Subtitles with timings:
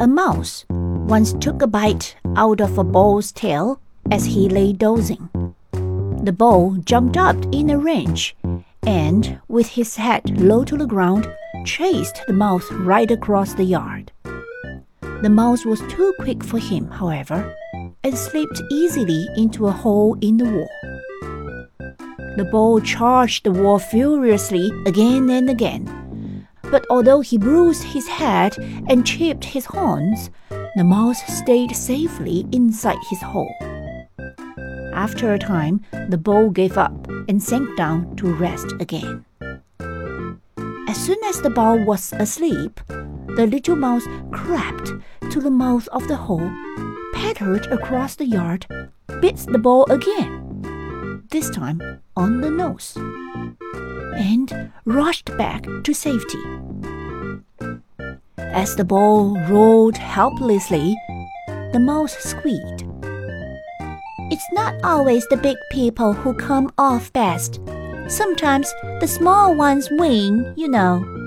[0.00, 5.28] A mouse once took a bite out of a bull's tail as he lay dozing.
[6.24, 8.34] The bull jumped up in a rage
[8.86, 11.30] and, with his head low to the ground,
[11.66, 14.10] chased the mouse right across the yard.
[15.20, 17.54] The mouse was too quick for him, however,
[18.02, 20.70] and slipped easily into a hole in the wall.
[22.38, 25.99] The bull charged the wall furiously again and again.
[26.70, 28.56] But although he bruised his head
[28.88, 30.30] and chipped his horns,
[30.76, 33.54] the mouse stayed safely inside his hole.
[34.92, 39.24] After a time, the bull gave up and sank down to rest again.
[40.88, 44.92] As soon as the bull was asleep, the little mouse crept
[45.30, 46.50] to the mouth of the hole,
[47.14, 48.66] pattered across the yard,
[49.20, 52.96] bit the bull again, this time on the nose,
[54.16, 56.38] and rushed back to safety.
[58.52, 60.96] As the ball rolled helplessly,
[61.72, 62.84] the mouse squeaked.
[64.30, 67.60] It's not always the big people who come off best.
[68.08, 71.19] Sometimes the small ones win, you know.